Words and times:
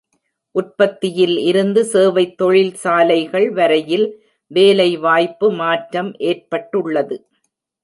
உற்பத்தியில் 0.55 1.37
இருந்து 1.41 1.81
சேவைத் 1.83 2.33
தொழில்சாலைகள் 2.37 3.47
வரையில் 3.51 4.07
வேலைவாய்ப்பு 4.51 5.49
மாற்றம் 5.53 6.11
ஏற்பட்டுள்ளது. 6.23 7.17